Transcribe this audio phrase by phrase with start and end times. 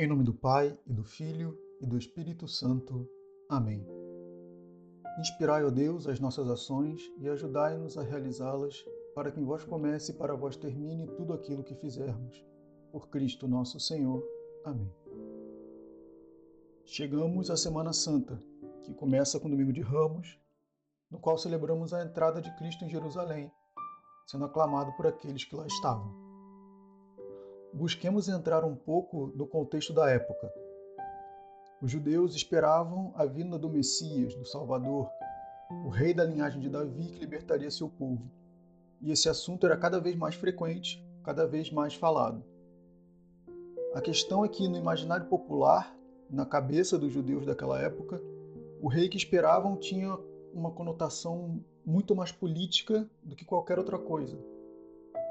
[0.00, 3.06] Em nome do Pai, e do Filho, e do Espírito Santo.
[3.50, 3.86] Amém.
[5.18, 8.82] Inspirai, ó Deus, as nossas ações e ajudai-nos a realizá-las,
[9.14, 12.42] para que em vós comece e para vós termine tudo aquilo que fizermos.
[12.90, 14.26] Por Cristo nosso Senhor.
[14.64, 14.90] Amém.
[16.86, 18.40] Chegamos à Semana Santa,
[18.82, 20.40] que começa com o Domingo de Ramos,
[21.10, 23.52] no qual celebramos a entrada de Cristo em Jerusalém,
[24.26, 26.19] sendo aclamado por aqueles que lá estavam.
[27.72, 30.52] Busquemos entrar um pouco no contexto da época.
[31.80, 35.08] Os judeus esperavam a vinda do Messias, do Salvador,
[35.84, 38.28] o rei da linhagem de Davi que libertaria seu povo.
[39.00, 42.44] E esse assunto era cada vez mais frequente, cada vez mais falado.
[43.94, 45.96] A questão é que no imaginário popular,
[46.28, 48.20] na cabeça dos judeus daquela época,
[48.82, 50.18] o rei que esperavam tinha
[50.52, 54.38] uma conotação muito mais política do que qualquer outra coisa.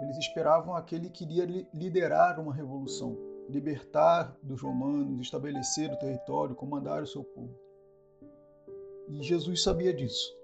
[0.00, 3.16] Eles esperavam aquele que iria liderar uma revolução,
[3.48, 7.54] libertar dos romanos, estabelecer o território, comandar o seu povo.
[9.08, 10.36] E Jesus sabia disso.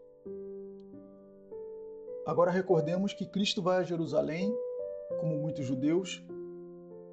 [2.24, 4.54] Agora recordemos que Cristo vai a Jerusalém,
[5.20, 6.24] como muitos judeus,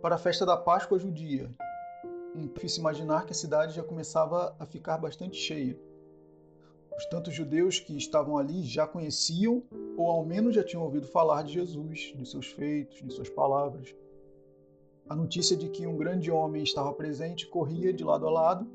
[0.02, 1.50] para a festa da Páscoa judia.
[2.36, 5.78] Não é difícil imaginar que a cidade já começava a ficar bastante cheia.
[7.00, 9.64] Os tantos judeus que estavam ali já conheciam
[9.96, 13.96] ou ao menos já tinham ouvido falar de Jesus, de seus feitos, de suas palavras.
[15.08, 18.68] A notícia de que um grande homem estava presente corria de lado a lado,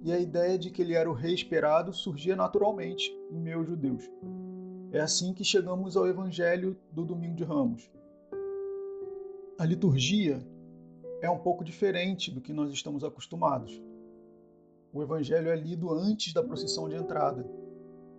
[0.00, 4.10] e a ideia de que ele era o rei esperado surgia naturalmente em meus judeus.
[4.90, 7.90] É assim que chegamos ao evangelho do Domingo de Ramos.
[9.58, 10.42] A liturgia
[11.20, 13.78] é um pouco diferente do que nós estamos acostumados.
[14.92, 17.44] O evangelho é lido antes da procissão de entrada,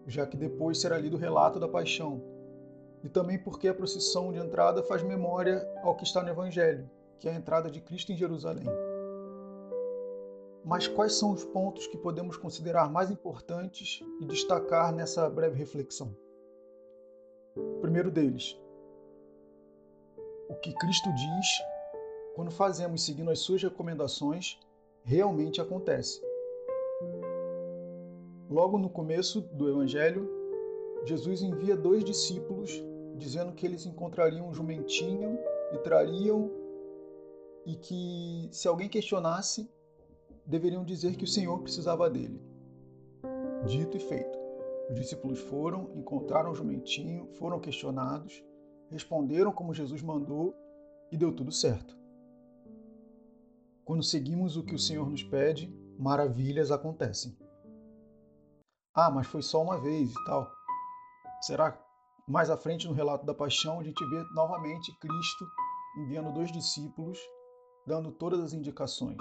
[0.05, 2.21] já que depois será lido o relato da paixão,
[3.03, 7.27] e também porque a procissão de entrada faz memória ao que está no Evangelho, que
[7.27, 8.65] é a entrada de Cristo em Jerusalém.
[10.65, 16.13] Mas quais são os pontos que podemos considerar mais importantes e destacar nessa breve reflexão?
[17.55, 18.59] O primeiro deles,
[20.49, 21.47] o que Cristo diz,
[22.35, 24.59] quando fazemos seguindo as suas recomendações,
[25.03, 26.21] realmente acontece.
[28.49, 30.27] Logo no começo do Evangelho,
[31.05, 32.83] Jesus envia dois discípulos
[33.15, 35.37] dizendo que eles encontrariam um jumentinho
[35.71, 36.49] e trariam
[37.63, 39.69] e que se alguém questionasse,
[40.47, 42.41] deveriam dizer que o Senhor precisava dele.
[43.67, 44.39] Dito e feito.
[44.89, 48.43] Os discípulos foram, encontraram o jumentinho, foram questionados,
[48.87, 50.55] responderam como Jesus mandou
[51.11, 51.95] e deu tudo certo.
[53.85, 57.37] Quando seguimos o que o Senhor nos pede, maravilhas acontecem.
[58.93, 60.49] Ah, mas foi só uma vez e tal.
[61.41, 61.77] Será
[62.27, 65.47] mais à frente no relato da paixão, a gente vê novamente Cristo
[65.97, 67.19] enviando dois discípulos,
[67.85, 69.17] dando todas as indicações.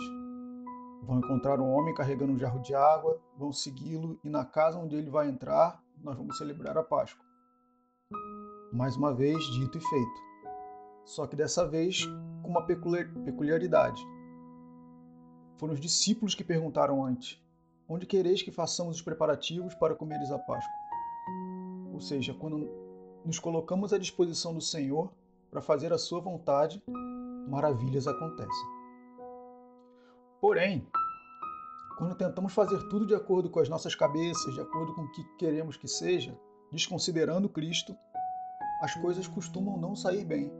[1.02, 4.96] Vão encontrar um homem carregando um jarro de água, vão segui-lo e na casa onde
[4.96, 7.24] ele vai entrar, nós vamos celebrar a Páscoa.
[8.72, 10.20] Mais uma vez, dito e feito.
[11.04, 12.04] Só que dessa vez
[12.42, 14.02] com uma peculiaridade.
[15.56, 17.42] Foram os discípulos que perguntaram antes:
[17.88, 20.74] Onde quereis que façamos os preparativos para comeres a Páscoa?
[21.90, 22.68] Ou seja, quando
[23.24, 25.10] nos colocamos à disposição do Senhor
[25.50, 26.82] para fazer a sua vontade,
[27.48, 28.68] maravilhas acontecem.
[30.38, 30.86] Porém,
[31.96, 35.24] quando tentamos fazer tudo de acordo com as nossas cabeças, de acordo com o que
[35.38, 36.38] queremos que seja,
[36.70, 37.96] desconsiderando Cristo,
[38.82, 40.52] as coisas costumam não sair bem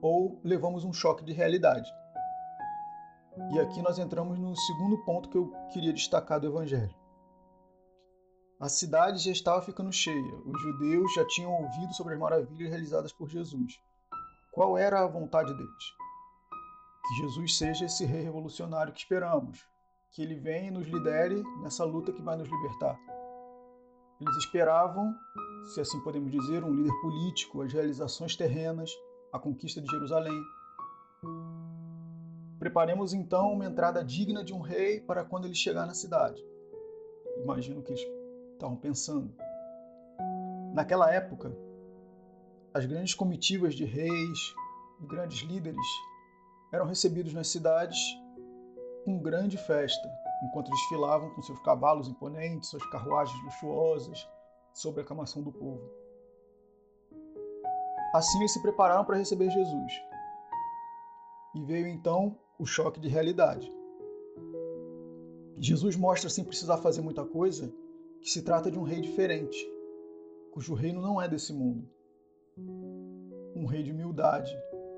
[0.00, 1.92] ou levamos um choque de realidade.
[3.52, 6.94] E aqui nós entramos no segundo ponto que eu queria destacar do Evangelho.
[8.60, 10.34] A cidade já estava ficando cheia.
[10.44, 13.80] Os judeus já tinham ouvido sobre as maravilhas realizadas por Jesus.
[14.50, 15.84] Qual era a vontade deles?
[17.06, 19.64] Que Jesus seja esse rei revolucionário que esperamos,
[20.10, 22.98] que ele venha e nos lidere nessa luta que vai nos libertar.
[24.20, 25.14] Eles esperavam,
[25.72, 28.90] se assim podemos dizer, um líder político, as realizações terrenas,
[29.32, 30.42] a conquista de Jerusalém.
[32.58, 36.44] Preparemos então uma entrada digna de um rei para quando ele chegar na cidade.
[37.42, 38.04] Imagino que eles
[38.54, 39.32] estavam pensando.
[40.74, 41.56] Naquela época,
[42.74, 44.54] as grandes comitivas de reis
[45.00, 45.86] e grandes líderes
[46.72, 47.98] eram recebidos nas cidades
[49.04, 50.10] com grande festa,
[50.44, 54.28] enquanto desfilavam com seus cavalos imponentes, suas carruagens luxuosas,
[54.74, 55.82] sob a aclamação do povo.
[58.12, 59.92] Assim eles se prepararam para receber Jesus.
[61.54, 63.72] E veio então o choque de realidade.
[65.58, 67.72] Jesus mostra, sem precisar fazer muita coisa,
[68.20, 69.58] que se trata de um rei diferente,
[70.52, 71.88] cujo reino não é desse mundo.
[73.54, 74.56] Um rei de humildade,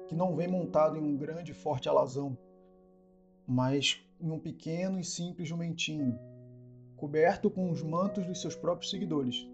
[0.09, 2.37] que não vem montado em um grande e forte alazão,
[3.47, 6.19] mas em um pequeno e simples jumentinho,
[6.97, 9.47] coberto com os mantos dos seus próprios seguidores.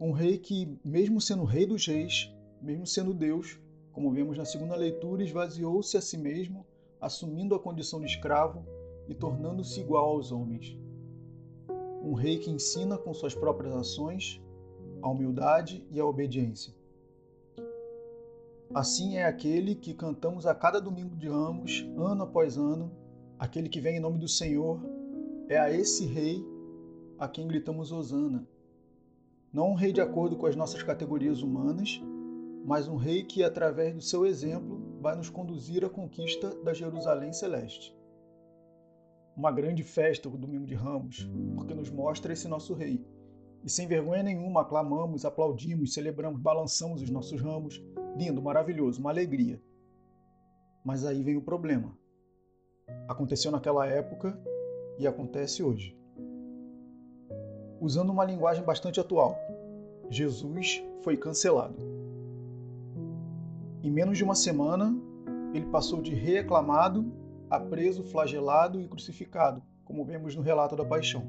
[0.00, 2.30] Um rei que, mesmo sendo rei dos reis,
[2.60, 3.58] mesmo sendo Deus,
[3.94, 6.66] como vemos na segunda leitura, esvaziou-se a si mesmo,
[7.00, 8.66] assumindo a condição de escravo
[9.08, 10.76] e tornando-se igual aos homens.
[12.02, 14.42] Um rei que ensina com suas próprias ações
[15.00, 16.74] a humildade e a obediência.
[18.74, 22.90] Assim é aquele que cantamos a cada domingo de ramos, ano após ano,
[23.38, 24.80] aquele que vem em nome do Senhor,
[25.48, 26.44] é a esse rei
[27.16, 28.44] a quem gritamos Hosana.
[29.52, 32.02] Não um rei de acordo com as nossas categorias humanas,
[32.64, 37.32] mas um rei que, através do seu exemplo, vai nos conduzir à conquista da Jerusalém
[37.32, 37.94] Celeste.
[39.36, 43.04] Uma grande festa o Domingo de Ramos, porque nos mostra esse nosso rei.
[43.62, 47.82] E sem vergonha nenhuma aclamamos, aplaudimos, celebramos, balançamos os nossos ramos,
[48.16, 49.60] Lindo, maravilhoso, uma alegria.
[50.84, 51.98] Mas aí vem o problema.
[53.08, 54.38] Aconteceu naquela época
[54.98, 55.98] e acontece hoje.
[57.80, 59.36] Usando uma linguagem bastante atual,
[60.08, 61.93] Jesus foi cancelado.
[63.84, 64.96] Em menos de uma semana,
[65.52, 67.04] ele passou de reaclamado
[67.50, 71.22] a preso, flagelado e crucificado, como vemos no relato da paixão.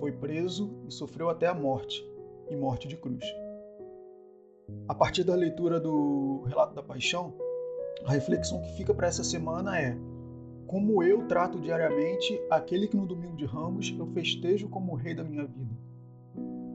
[0.00, 2.02] Foi preso e sofreu até a morte,
[2.48, 3.22] e morte de cruz.
[4.88, 7.34] A partir da leitura do relato da paixão,
[8.06, 9.98] a reflexão que fica para essa semana é:
[10.66, 15.14] como eu trato diariamente aquele que no domingo de Ramos eu festejo como o rei
[15.14, 15.76] da minha vida?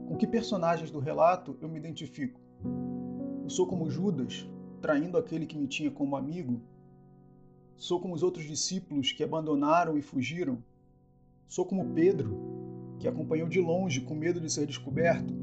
[0.06, 2.40] Com que personagens do relato eu me identifico?
[3.44, 4.48] Eu sou como Judas,
[4.80, 6.62] traindo aquele que me tinha como amigo?
[7.76, 10.64] Sou como os outros discípulos que abandonaram e fugiram?
[11.46, 12.34] Sou como Pedro,
[12.98, 15.34] que acompanhou de longe com medo de ser descoberto?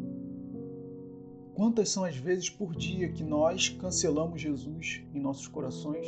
[1.54, 6.08] Quantas são as vezes por dia que nós cancelamos Jesus em nossos corações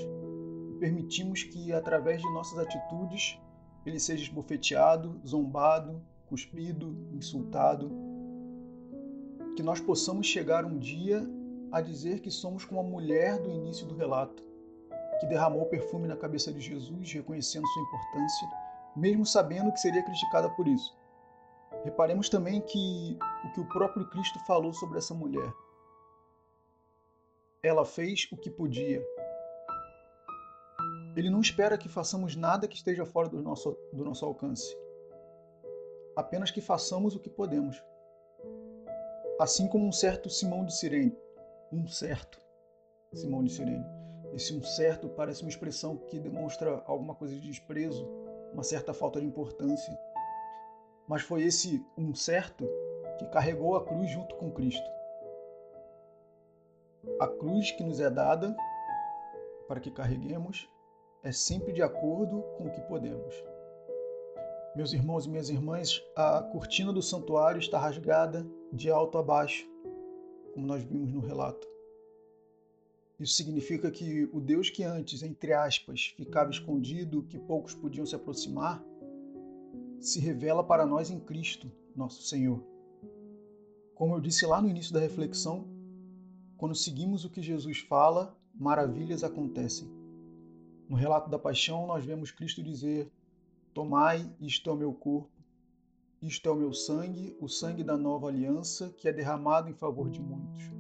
[0.72, 3.40] e permitimos que, através de nossas atitudes,
[3.86, 7.92] ele seja esbofeteado, zombado, cuspido, insultado?
[9.56, 11.24] Que nós possamos chegar um dia
[11.74, 14.44] a dizer que somos como a mulher do início do relato,
[15.20, 18.48] que derramou perfume na cabeça de Jesus, reconhecendo sua importância,
[18.96, 20.96] mesmo sabendo que seria criticada por isso.
[21.84, 25.52] Reparemos também que o que o próprio Cristo falou sobre essa mulher.
[27.64, 29.04] Ela fez o que podia.
[31.16, 34.78] Ele não espera que façamos nada que esteja fora do nosso, do nosso alcance.
[36.16, 37.84] Apenas que façamos o que podemos.
[39.40, 41.23] Assim como um certo Simão de Sirene.
[41.74, 42.40] Um certo
[43.14, 43.86] Simão de Sirene.
[44.34, 48.08] Esse um certo parece uma expressão que demonstra alguma coisa de desprezo,
[48.54, 49.96] uma certa falta de importância
[51.08, 52.68] mas foi esse um certo
[53.18, 54.90] que carregou a cruz junto com Cristo.
[57.20, 58.56] A cruz que nos é dada
[59.68, 60.68] para que carreguemos
[61.24, 63.36] é sempre de acordo com o que podemos.
[64.76, 69.68] Meus irmãos e minhas irmãs, a cortina do santuário está rasgada de alto a baixo,
[70.54, 71.68] como nós vimos no relato.
[73.20, 78.16] Isso significa que o Deus que antes, entre aspas, ficava escondido, que poucos podiam se
[78.16, 78.84] aproximar,
[80.00, 82.64] se revela para nós em Cristo, nosso Senhor.
[83.96, 85.68] Como eu disse lá no início da reflexão,
[86.58, 89.88] quando seguimos o que Jesus fala, maravilhas acontecem.
[90.90, 93.12] No relato da paixão, nós vemos Cristo dizer:
[93.74, 95.32] Tomai, isto é o meu corpo,
[96.26, 100.10] isto é o meu sangue, o sangue da nova aliança, que é derramado em favor
[100.10, 100.72] de muitos.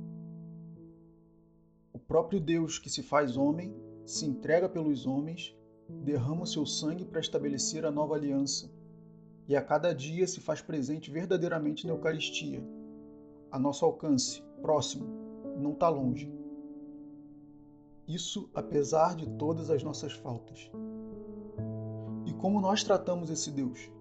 [1.91, 5.53] O próprio Deus que se faz homem, se entrega pelos homens,
[5.89, 8.71] derrama o seu sangue para estabelecer a nova aliança
[9.45, 12.63] e a cada dia se faz presente verdadeiramente na Eucaristia,
[13.51, 15.05] a nosso alcance, próximo,
[15.57, 16.33] não está longe.
[18.07, 20.71] Isso apesar de todas as nossas faltas.
[22.25, 23.91] E como nós tratamos esse Deus?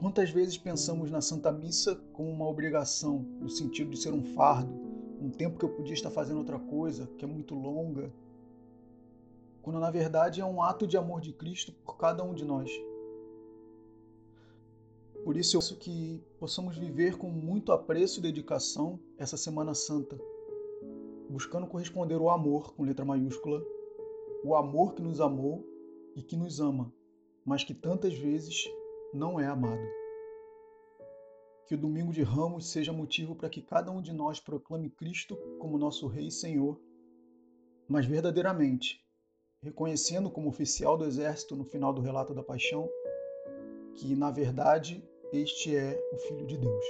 [0.00, 4.72] Quantas vezes pensamos na Santa Missa como uma obrigação, no sentido de ser um fardo,
[5.20, 8.10] um tempo que eu podia estar fazendo outra coisa, que é muito longa,
[9.60, 12.70] quando na verdade é um ato de amor de Cristo por cada um de nós.
[15.22, 20.18] Por isso eu penso que possamos viver com muito apreço e dedicação essa Semana Santa,
[21.28, 23.62] buscando corresponder ao amor com letra maiúscula,
[24.42, 25.62] o amor que nos amou
[26.16, 26.90] e que nos ama,
[27.44, 28.64] mas que tantas vezes
[29.12, 29.86] não é amado.
[31.66, 35.36] Que o domingo de Ramos seja motivo para que cada um de nós proclame Cristo
[35.58, 36.80] como nosso Rei e Senhor,
[37.88, 39.04] mas verdadeiramente,
[39.62, 42.88] reconhecendo como oficial do exército no final do relato da paixão,
[43.94, 46.84] que na verdade este é o Filho de Deus.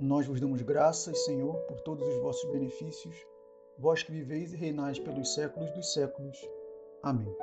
[0.00, 3.16] Nós vos damos graças, Senhor, por todos os vossos benefícios,
[3.78, 6.38] vós que viveis e reinais pelos séculos dos séculos.
[7.02, 7.34] Amém.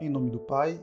[0.00, 0.82] Em nome do Pai,